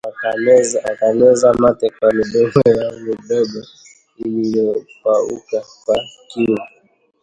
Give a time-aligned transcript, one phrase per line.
[0.85, 3.61] Wakameza mate kwa midomo yao midogo
[4.17, 6.55] iliyopauka kwa kiu